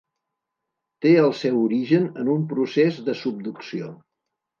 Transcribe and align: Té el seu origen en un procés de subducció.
Té 1.05 1.09
el 1.23 1.33
seu 1.39 1.59
origen 1.65 2.07
en 2.23 2.31
un 2.37 2.47
procés 2.53 2.97
de 3.11 3.15
subducció. 3.21 3.91